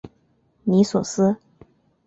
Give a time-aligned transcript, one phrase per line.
[0.63, 1.37] 尼索斯。